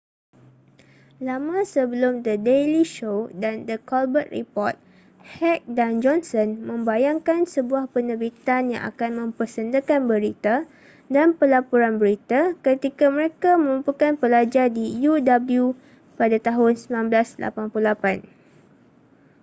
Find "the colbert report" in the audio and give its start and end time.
3.69-4.73